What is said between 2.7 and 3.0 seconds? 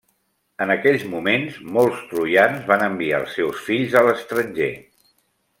van